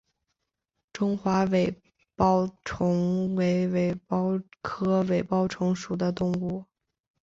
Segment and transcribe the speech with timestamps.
[0.93, 1.79] 中华尾
[2.17, 6.65] 孢虫为尾孢科尾孢虫属的动物。